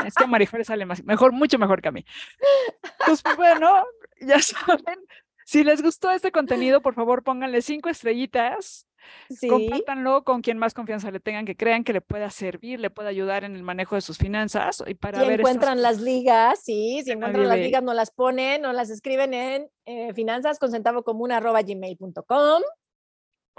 es 0.06 0.14
que 0.14 0.24
a 0.24 0.26
Marijol 0.26 0.64
sale 0.64 0.86
más, 0.86 1.02
mejor, 1.04 1.32
mucho 1.32 1.58
mejor 1.58 1.82
que 1.82 1.88
a 1.88 1.92
mí. 1.92 2.04
Pues, 3.06 3.22
bueno, 3.36 3.84
ya 4.20 4.40
saben. 4.40 5.06
Si 5.44 5.64
les 5.64 5.82
gustó 5.82 6.10
este 6.10 6.30
contenido, 6.30 6.80
por 6.80 6.94
favor 6.94 7.24
pónganle 7.24 7.62
cinco 7.62 7.88
estrellitas. 7.88 8.86
Sí. 9.30 9.48
Compártanlo 9.48 10.22
con 10.24 10.42
quien 10.42 10.58
más 10.58 10.74
confianza 10.74 11.10
le 11.10 11.18
tengan, 11.18 11.46
que 11.46 11.56
crean 11.56 11.82
que 11.82 11.92
le 11.92 12.00
pueda 12.00 12.30
servir, 12.30 12.78
le 12.78 12.90
pueda 12.90 13.08
ayudar 13.08 13.44
en 13.44 13.56
el 13.56 13.62
manejo 13.62 13.94
de 13.94 14.00
sus 14.02 14.18
finanzas. 14.18 14.82
Y 14.86 14.94
para 14.94 15.24
si 15.24 15.30
encuentran 15.30 15.82
las 15.82 16.00
ligas, 16.00 16.60
sí, 16.62 17.00
si 17.04 17.12
encuentran 17.12 17.48
las 17.48 17.58
ligas, 17.58 17.82
no 17.82 17.94
las 17.94 18.10
ponen, 18.10 18.62
no 18.62 18.72
las 18.72 18.90
escriben 18.90 19.34
en 19.34 19.68
eh, 19.86 20.12
finanzas 20.14 20.58
con 20.58 20.70
centavo 20.70 21.02
común 21.02 21.32
arroba 21.32 21.62
gmail.com 21.62 22.62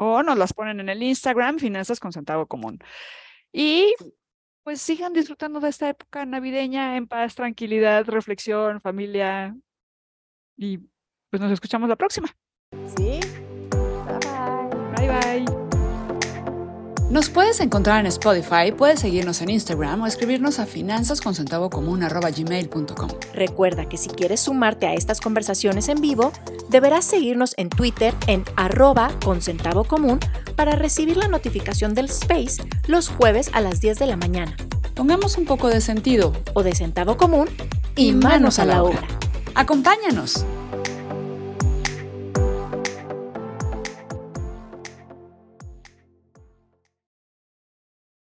o 0.03 0.23
nos 0.23 0.35
las 0.35 0.51
ponen 0.51 0.79
en 0.79 0.89
el 0.89 1.03
Instagram, 1.03 1.59
Finanzas 1.59 1.99
con 1.99 2.11
Centavo 2.11 2.47
Común. 2.47 2.79
Y 3.53 3.93
pues 4.63 4.81
sigan 4.81 5.13
disfrutando 5.13 5.59
de 5.59 5.69
esta 5.69 5.89
época 5.89 6.25
navideña 6.25 6.97
en 6.97 7.07
paz, 7.07 7.35
tranquilidad, 7.35 8.05
reflexión, 8.07 8.81
familia. 8.81 9.55
Y 10.57 10.79
pues 11.29 11.39
nos 11.39 11.51
escuchamos 11.51 11.87
la 11.87 11.95
próxima. 11.95 12.35
Sí. 12.97 13.19
Bye 13.69 15.07
bye. 15.07 15.07
Bye 15.07 15.45
bye. 15.45 15.70
Nos 17.11 17.29
puedes 17.29 17.59
encontrar 17.59 17.99
en 17.99 18.05
Spotify, 18.05 18.71
puedes 18.71 19.01
seguirnos 19.01 19.41
en 19.41 19.49
Instagram 19.49 20.01
o 20.01 20.07
escribirnos 20.07 20.59
a 20.59 20.65
finanzasconcentavocomún.gmail.com. 20.65 23.09
Recuerda 23.33 23.89
que 23.89 23.97
si 23.97 24.07
quieres 24.07 24.39
sumarte 24.39 24.87
a 24.87 24.93
estas 24.93 25.19
conversaciones 25.19 25.89
en 25.89 25.99
vivo, 25.99 26.31
deberás 26.69 27.03
seguirnos 27.03 27.53
en 27.57 27.67
Twitter 27.67 28.13
en 28.27 28.45
arroba 28.55 29.11
común 29.89 30.21
para 30.55 30.77
recibir 30.77 31.17
la 31.17 31.27
notificación 31.27 31.93
del 31.95 32.05
space 32.05 32.63
los 32.87 33.09
jueves 33.09 33.49
a 33.51 33.59
las 33.59 33.81
10 33.81 33.99
de 33.99 34.05
la 34.05 34.15
mañana. 34.15 34.55
Pongamos 34.95 35.37
un 35.37 35.43
poco 35.43 35.67
de 35.67 35.81
sentido 35.81 36.31
o 36.53 36.63
de 36.63 36.73
centavo 36.73 37.17
común 37.17 37.49
y, 37.97 38.13
manos, 38.13 38.57
a 38.57 38.63
la 38.63 38.83
obra. 38.83 39.05
Acompáñanos. 39.53 40.45